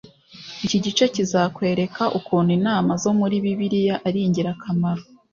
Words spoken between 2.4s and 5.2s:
inama zo muri Bibiliya ari ingirakamaro